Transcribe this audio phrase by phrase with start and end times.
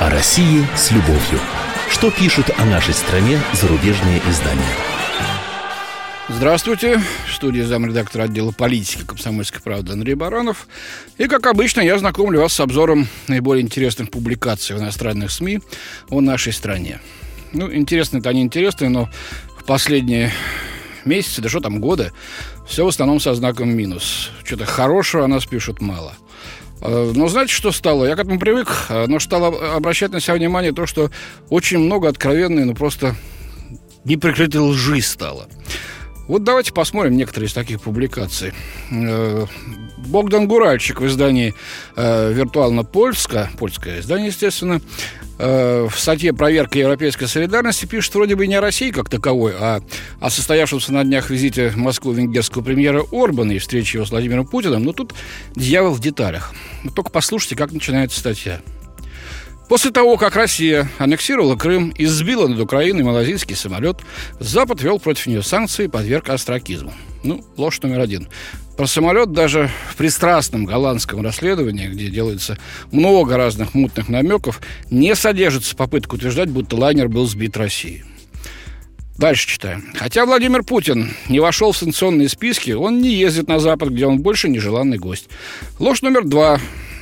[0.00, 1.38] О России с любовью.
[1.88, 4.74] Что пишут о нашей стране зарубежные издания?
[6.28, 7.00] Здравствуйте.
[7.28, 10.66] В студии замредактора отдела политики комсомольской правды Андрей Баранов.
[11.18, 15.60] И, как обычно, я знакомлю вас с обзором наиболее интересных публикаций в иностранных СМИ
[16.10, 17.00] о нашей стране.
[17.52, 19.08] Ну, интересно это они интересные, но
[19.56, 20.32] в последние
[21.04, 22.12] месяцы, да что там, годы,
[22.66, 24.30] все в основном со знаком минус.
[24.42, 26.14] Что-то хорошего о нас пишут мало.
[26.84, 28.04] А, но знаете, что стало?
[28.04, 31.10] Я к этому привык, а, но стало обращать на себя внимание то, что
[31.48, 33.16] очень много откровенной, ну просто
[34.04, 35.48] неприкрытой лжи стало.
[36.28, 38.52] Вот давайте посмотрим некоторые из таких публикаций.
[38.90, 39.46] Э,
[40.06, 41.54] Богдан Гуральчик в издании
[41.96, 44.80] э, «Виртуально Польска», польское издание, естественно,
[45.38, 49.82] э, в статье «Проверка европейской солидарности» пишет вроде бы не о России как таковой, а
[50.18, 54.46] о состоявшемся на днях визите в Москву венгерского премьера Орбана и встрече его с Владимиром
[54.46, 54.82] Путиным.
[54.82, 55.12] Но тут
[55.54, 56.54] дьявол в деталях.
[56.84, 58.60] Но только послушайте, как начинается статья.
[59.68, 63.96] После того, как Россия аннексировала Крым и сбила над Украиной малазийский самолет,
[64.38, 66.92] Запад вел против нее санкции и подверг астракизму.
[67.22, 68.28] Ну, ложь номер один.
[68.76, 72.58] Про самолет даже в пристрастном голландском расследовании, где делается
[72.92, 78.04] много разных мутных намеков, не содержится попытка утверждать, будто лайнер был сбит Россией.
[79.16, 79.84] Дальше читаем.
[79.94, 84.18] Хотя Владимир Путин не вошел в санкционные списки, он не ездит на Запад, где он
[84.18, 85.28] больше нежеланный гость.
[85.78, 86.58] Ложь номер два.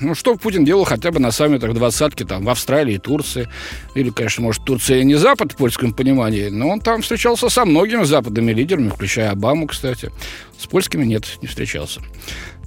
[0.00, 3.48] Ну, что Путин делал хотя бы на саммитах двадцатки, там, в Австралии Турции.
[3.94, 8.04] Или, конечно, может, Турция не Запад в польском понимании, но он там встречался со многими
[8.04, 10.12] западными лидерами, включая Обаму, кстати.
[10.58, 12.02] С польскими нет, не встречался.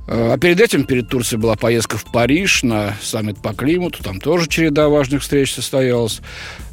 [0.08, 4.04] А перед этим, перед Турцией была поездка в Париж на саммит по климату.
[4.04, 6.22] Там тоже череда важных встреч состоялась.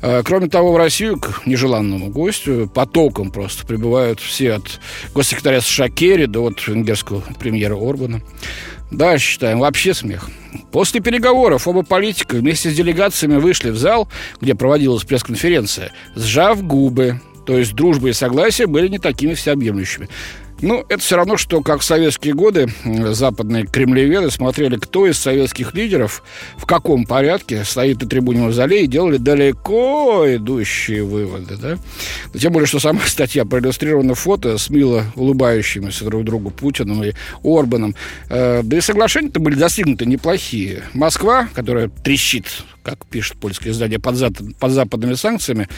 [0.00, 4.80] А, кроме того, в Россию к нежеланному гостю потоком просто прибывают все от
[5.14, 8.22] госсекретаря США Керри до вот венгерского премьера Орбана.
[8.90, 9.58] Дальше читаем.
[9.58, 10.30] Вообще смех.
[10.70, 14.08] После переговоров оба политика вместе с делегациями вышли в зал,
[14.40, 17.20] где проводилась пресс-конференция, сжав губы.
[17.46, 20.08] То есть дружба и согласие были не такими всеобъемлющими.
[20.62, 25.74] Ну, это все равно, что как в советские годы западные кремлеведы смотрели, кто из советских
[25.74, 26.22] лидеров
[26.56, 31.78] в каком порядке стоит на трибуне Мавзолея и делали далеко идущие выводы, да?
[32.38, 37.12] Тем более, что сама статья проиллюстрирована фото с мило улыбающимися друг другу Путиным и
[37.44, 37.94] Орбаном.
[38.30, 40.84] Э, да и соглашения-то были достигнуты неплохие.
[40.94, 42.46] Москва, которая трещит
[42.86, 45.68] как пишет польское издание, под, за, под западными санкциями,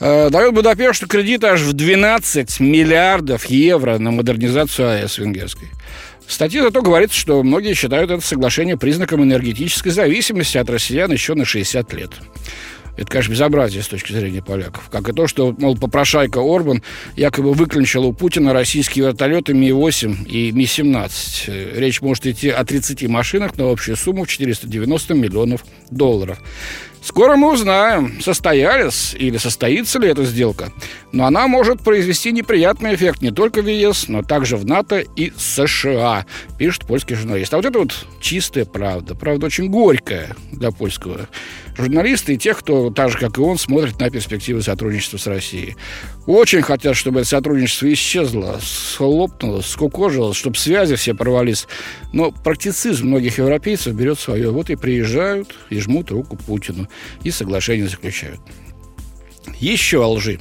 [0.00, 5.68] э, дает Будапешту кредит аж в 12 миллиардов евро на модернизацию АЭС венгерской.
[6.26, 11.34] В статье зато говорится, что многие считают это соглашение признаком энергетической зависимости от россиян еще
[11.34, 12.10] на 60 лет.
[12.96, 14.88] Это, конечно, безобразие с точки зрения поляков.
[14.90, 16.82] Как и то, что, мол, попрошайка Орбан
[17.14, 21.78] якобы выклинчил у Путина российские вертолеты Ми-8 и Ми-17.
[21.78, 26.38] Речь может идти о 30 машинах на общую сумму в 490 миллионов долларов.
[27.06, 30.72] Скоро мы узнаем, состоялись или состоится ли эта сделка.
[31.12, 35.32] Но она может произвести неприятный эффект не только в ЕС, но также в НАТО и
[35.36, 36.26] США,
[36.58, 37.54] пишет польский журналист.
[37.54, 39.14] А вот это вот чистая правда.
[39.14, 41.28] Правда очень горькая для польского
[41.76, 45.76] журналиста и тех, кто так же, как и он, смотрит на перспективы сотрудничества с Россией.
[46.26, 51.66] Очень хотят, чтобы это сотрудничество исчезло, схлопнуло, скукожилось, чтобы связи все порвались.
[52.12, 54.50] Но практицизм многих европейцев берет свое.
[54.50, 56.88] Вот и приезжают и жмут руку Путину
[57.22, 58.40] и соглашение заключают.
[59.58, 60.40] Еще о лжи.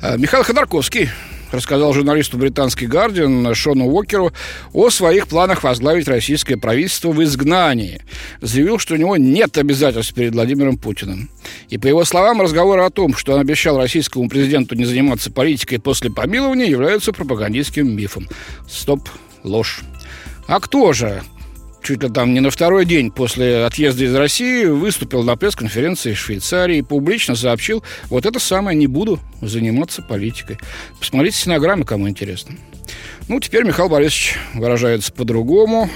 [0.00, 1.08] А, Михаил Ходорковский
[1.52, 4.32] рассказал журналисту британский «Гардиан» Шону Уокеру
[4.72, 8.02] о своих планах возглавить российское правительство в изгнании.
[8.40, 11.30] Заявил, что у него нет обязательств перед Владимиром Путиным.
[11.68, 15.78] И, по его словам, разговоры о том, что он обещал российскому президенту не заниматься политикой
[15.78, 18.28] после помилования, являются пропагандистским мифом.
[18.68, 19.08] Стоп,
[19.44, 19.80] ложь.
[20.46, 21.22] А кто же
[21.82, 26.18] чуть ли там не на второй день после отъезда из России выступил на пресс-конференции в
[26.18, 30.58] Швейцарии и публично сообщил, вот это самое, не буду заниматься политикой.
[30.98, 32.56] Посмотрите стенограммы, кому интересно.
[33.28, 35.88] Ну, теперь Михаил Борисович выражается по-другому.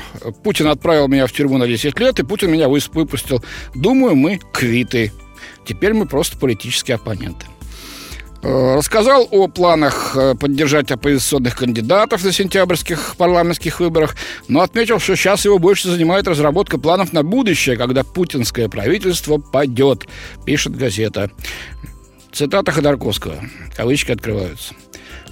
[0.42, 3.44] Путин отправил меня в тюрьму на 10 лет, и Путин меня выпустил.
[3.74, 5.12] Думаю, мы квиты.
[5.66, 7.46] Теперь мы просто политические оппоненты.
[8.42, 14.14] Э, рассказал о планах э, поддержать оппозиционных кандидатов на сентябрьских парламентских выборах,
[14.48, 20.06] но отметил, что сейчас его больше занимает разработка планов на будущее, когда путинское правительство падет,
[20.44, 21.30] пишет газета.
[22.32, 23.36] Цитата Ходорковского.
[23.74, 24.74] Кавычки открываются.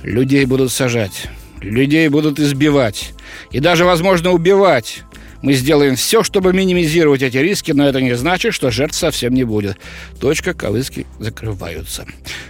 [0.02, 1.28] «Людей будут сажать,
[1.60, 3.12] людей будут избивать
[3.50, 5.02] и даже, возможно, убивать.
[5.44, 9.44] Мы сделаем все, чтобы минимизировать эти риски, но это не значит, что жертв совсем не
[9.44, 9.76] будет.
[10.18, 12.06] Точка, кавычки закрываются.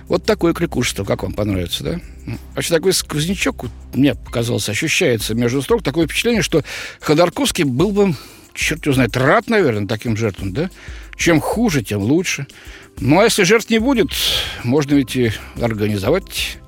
[0.07, 1.03] Вот такое кликушество.
[1.03, 2.01] Как вам понравится, да?
[2.55, 3.65] Вообще такой сквознячок,
[3.95, 5.83] мне показалось, ощущается между строк.
[5.83, 6.63] Такое впечатление, что
[7.01, 8.15] Ходорковский был бы
[8.55, 10.71] черт его знает, рад, наверное, таким жертвам, да?
[11.17, 12.47] Чем хуже, тем лучше.
[13.01, 14.11] Ну, а если жертв не будет,
[14.63, 16.59] можно ведь и организовать.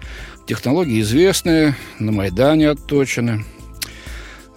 [0.49, 3.45] Технологии известные, на Майдане отточены.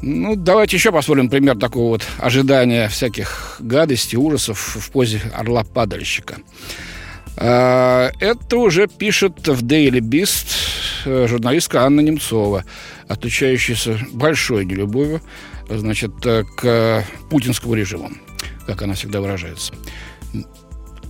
[0.01, 6.37] Ну, давайте еще посмотрим пример такого вот ожидания всяких гадостей, ужасов в позе орла-падальщика.
[7.35, 10.47] А, это уже пишет в Daily Beast
[11.05, 12.63] э, журналистка Анна Немцова,
[13.07, 15.21] отличающаяся большой нелюбовью
[15.69, 18.11] значит, э, к путинскому режиму,
[18.65, 19.73] как она всегда выражается.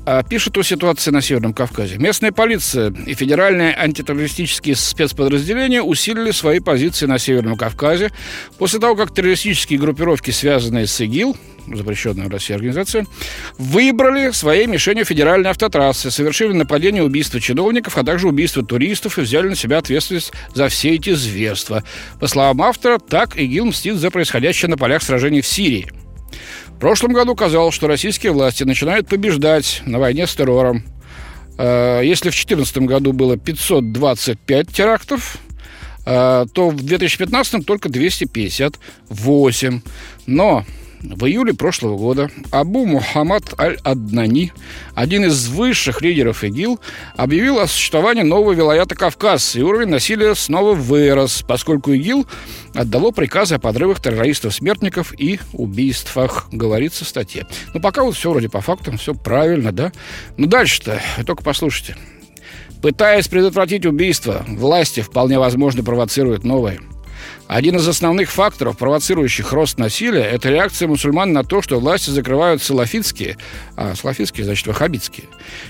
[0.06, 1.98] А пишет о ситуации на Северном Кавказе.
[1.98, 8.12] Местная полиция и федеральные антитеррористические спецподразделения усилили свои позиции на Северном Кавказе
[8.58, 11.38] после того, как террористические группировки, связанные с ИГИЛ,
[11.68, 13.06] запрещенная в России организация,
[13.58, 19.50] выбрали своей мишенью федеральные автотрассы, совершили нападение убийства чиновников, а также убийство туристов и взяли
[19.50, 21.84] на себя ответственность за все эти зверства.
[22.20, 25.92] По словам автора, так ИГИЛ мстит за происходящее на полях сражений в Сирии–
[26.80, 30.86] в прошлом году казалось, что российские власти начинают побеждать на войне с террором.
[31.58, 35.40] Э, если в 2014 году было 525 терактов,
[36.06, 39.82] э, то в 2015 только 258.
[40.26, 40.64] Но
[41.02, 44.52] в июле прошлого года Абу Мухаммад Аль-Аднани,
[44.96, 46.80] один из высших лидеров ИГИЛ,
[47.16, 52.28] объявил о существовании нового вилаята Кавказ, и уровень насилия снова вырос, поскольку ИГИЛ
[52.74, 57.48] отдало приказы о подрывах террористов-смертников и убийствах, говорится в статье.
[57.74, 59.92] Ну, пока вот все вроде по фактам, все правильно, да?
[60.38, 61.96] Ну, дальше-то, только послушайте.
[62.82, 66.80] Пытаясь предотвратить убийство, власти вполне возможно провоцируют новые–
[67.50, 72.62] один из основных факторов, провоцирующих рост насилия, это реакция мусульман на то, что власти закрывают
[72.62, 73.38] салафитские,
[73.76, 75.26] а салафитские, значит, ваххабитские,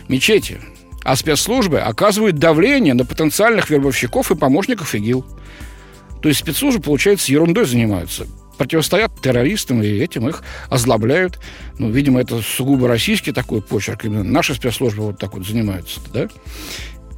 [0.09, 0.59] мечети,
[1.05, 5.25] а спецслужбы оказывают давление на потенциальных вербовщиков и помощников ИГИЛ.
[6.21, 8.27] То есть спецслужбы, получается, ерундой занимаются
[8.57, 11.39] противостоят террористам, и этим их озлобляют.
[11.77, 14.03] Ну, видимо, это сугубо российский такой почерк.
[14.03, 16.27] Именно наши спецслужбы вот так вот занимаются, да?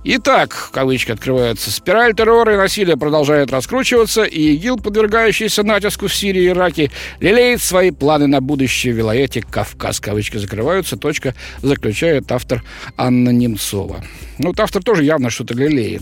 [0.03, 6.45] Итак, кавычки открываются, спираль террора и насилия продолжает раскручиваться, и ИГИЛ, подвергающийся натиску в Сирии
[6.45, 6.89] и Ираке,
[7.19, 10.00] лелеет свои планы на будущее в вилаяте Кавказ.
[10.00, 12.63] Кавычки закрываются, точка заключает автор
[12.98, 14.03] Анна Немцова.
[14.39, 16.01] Ну, вот автор тоже явно что-то лелеет,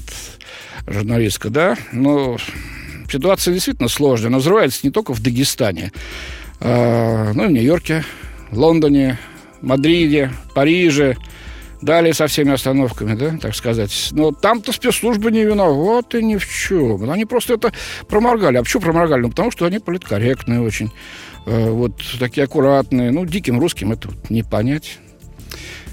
[0.88, 1.78] журналистка, да?
[1.92, 2.38] Но
[3.12, 5.92] ситуация действительно сложная, но взрывается не только в Дагестане,
[6.62, 8.06] а, но и в Нью-Йорке,
[8.54, 9.20] Лондоне,
[9.62, 11.18] Мадриде, Париже,
[11.82, 14.10] Далее со всеми остановками, да, так сказать.
[14.12, 17.10] Но там-то спецслужбы не виноваты ни в чем.
[17.10, 17.72] Они просто это
[18.08, 18.58] проморгали.
[18.58, 19.22] А почему проморгали?
[19.22, 20.92] Ну, потому что они политкорректные очень.
[21.46, 23.12] Э, вот такие аккуратные.
[23.12, 25.00] Ну, диким русским это не понять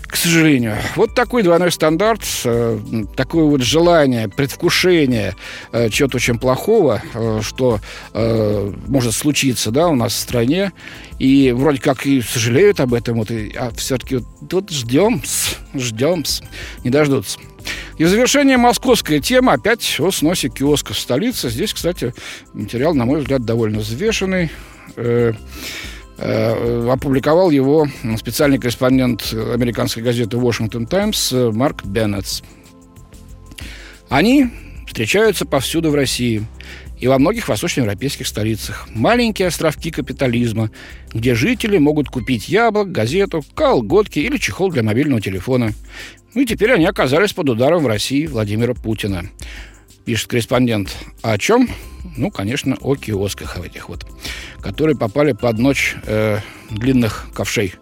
[0.06, 0.76] к сожалению.
[0.94, 2.78] Вот такой двойной стандарт, э,
[3.16, 5.34] такое вот желание, предвкушение
[5.72, 7.80] э, чего-то очень плохого, э, что
[8.86, 10.72] может случиться да, у нас в стране.
[11.18, 15.22] И вроде как и сожалеют об этом, вот, а все-таки вот, вот ждем,
[15.74, 16.24] ждем,
[16.84, 17.38] не дождутся.
[17.98, 21.48] И в завершение московская тема опять о сносе киоска в столице.
[21.48, 22.14] Здесь, кстати,
[22.52, 24.50] материал, на мой взгляд, довольно взвешенный.
[26.18, 27.86] Э, опубликовал его
[28.16, 32.42] специальный корреспондент американской газеты «Вашингтон Таймс» Марк Беннетс.
[34.08, 34.46] Они
[34.86, 36.46] встречаются повсюду в России
[36.98, 38.88] и во многих восточноевропейских столицах.
[38.94, 40.70] Маленькие островки капитализма,
[41.12, 45.72] где жители могут купить яблок, газету, колготки или чехол для мобильного телефона.
[46.34, 49.28] Ну и теперь они оказались под ударом в России Владимира Путина.
[50.06, 50.96] Пишет корреспондент.
[51.22, 51.68] А о чем?
[52.16, 54.06] Ну, конечно, о киосках этих вот,
[54.60, 56.38] которые попали под ночь э,
[56.70, 57.74] длинных ковшей.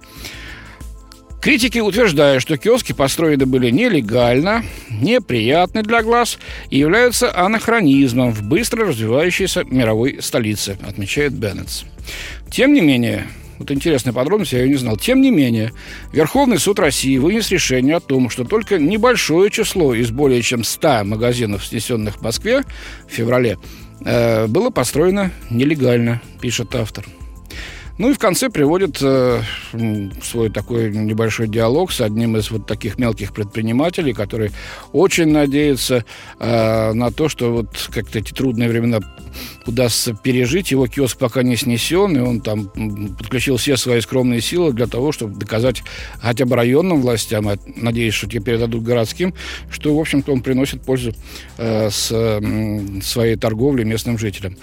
[1.42, 6.38] Критики утверждают, что киоски построены были нелегально, неприятны для глаз
[6.70, 11.82] и являются анахронизмом в быстро развивающейся мировой столице, отмечает Беннетс.
[12.50, 13.26] Тем не менее,
[13.58, 14.96] вот интересная подробность, я ее не знал.
[14.96, 15.72] Тем не менее,
[16.12, 21.04] Верховный суд России вынес решение о том, что только небольшое число из более чем 100
[21.04, 22.62] магазинов, снесенных в Москве
[23.08, 23.58] в феврале,
[24.04, 27.04] э, было построено нелегально, пишет автор.
[27.96, 29.40] Ну и в конце приводит э,
[30.20, 34.50] свой такой небольшой диалог с одним из вот таких мелких предпринимателей, который
[34.92, 36.04] очень надеется
[36.40, 38.98] э, на то, что вот как-то эти трудные времена
[39.64, 40.72] удастся пережить.
[40.72, 42.68] Его киоск пока не снесен, и он там
[43.16, 45.84] подключил все свои скромные силы для того, чтобы доказать
[46.20, 49.34] хотя бы районным властям, а надеюсь, что те передадут городским,
[49.70, 51.14] что, в общем-то, он приносит пользу
[51.58, 54.56] э, с э, своей торговлей местным жителям.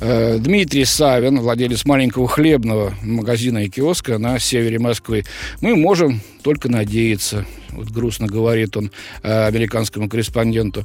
[0.00, 5.24] Э, Дмитрий Савин, владелец маленького хлебного магазина и киоска на севере Москвы,
[5.60, 8.90] мы можем только надеяться, вот грустно говорит он
[9.22, 10.84] э, американскому корреспонденту.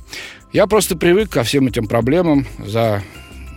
[0.51, 3.03] Я просто привык ко всем этим проблемам за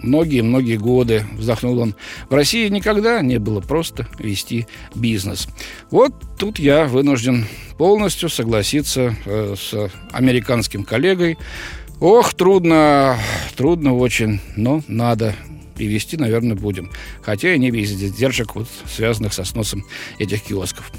[0.03, 1.95] многие-многие годы, вздохнул он,
[2.29, 5.49] в России никогда не было просто вести бизнес.
[5.91, 7.47] Вот тут я вынужден
[7.79, 11.39] полностью согласиться э, с американским коллегой.
[12.01, 13.19] Ох, трудно,
[13.57, 15.35] трудно очень, но надо
[15.79, 16.91] и вести, наверное, будем.
[17.23, 19.85] Хотя и не без издержек, вот, связанных со сносом
[20.19, 20.91] этих киосков.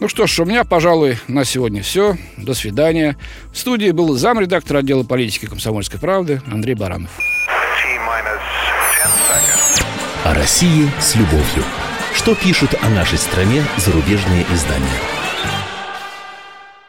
[0.00, 2.16] Ну что ж, у меня, пожалуй, на сегодня все.
[2.36, 3.16] До свидания.
[3.52, 7.10] В студии был замредактор отдела политики комсомольской правды Андрей Баранов.
[10.24, 11.64] О России с любовью.
[12.14, 15.19] Что пишут о нашей стране зарубежные издания?